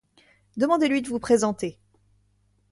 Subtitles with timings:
[0.57, 1.77] Demandez-lui de vous présenter.